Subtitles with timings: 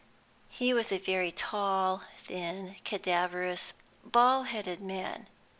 [0.49, 3.73] He was a very tall, thin, cadaverous,
[4.03, 5.27] bald headed man.